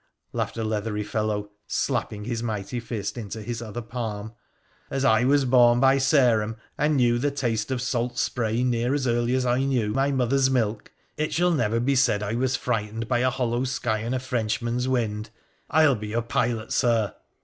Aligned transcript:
laughed 0.33 0.57
a 0.57 0.63
leathery 0.63 1.03
fellow, 1.03 1.51
slapping 1.67 2.23
his 2.25 2.41
mighty 2.41 2.79
fist 2.79 3.19
into 3.19 3.39
his 3.39 3.61
other 3.61 3.83
palm,' 3.83 4.33
as 4.89 5.05
I 5.05 5.25
was 5.25 5.45
born 5.45 5.79
by 5.79 5.97
Sareham, 5.99 6.55
and 6.75 6.97
knew 6.97 7.19
the 7.19 7.29
taste 7.29 7.69
of 7.69 7.83
salt 7.83 8.17
spray 8.17 8.63
near 8.63 8.95
as 8.95 9.05
early 9.05 9.35
as 9.35 9.45
I 9.45 9.61
knew 9.63 9.93
my 9.93 10.09
mother's 10.09 10.49
milk, 10.49 10.91
it 11.17 11.35
shall 11.35 11.51
never 11.51 11.79
be 11.79 11.95
said 11.95 12.23
I 12.23 12.33
was 12.33 12.55
frightened 12.55 13.07
by 13.07 13.19
a 13.19 13.29
hollow 13.29 13.63
sky 13.63 13.99
and 13.99 14.15
a 14.15 14.19
Frenchman's 14.19 14.87
wind. 14.87 15.29
I'll 15.69 15.93
be 15.95 16.07
your 16.07 16.23
pilot, 16.23 16.71
Sir.' 16.73 17.13